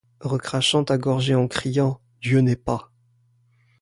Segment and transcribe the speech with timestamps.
[0.21, 2.91] Recrachant ta gorgée et criant: Dieu n’est pas!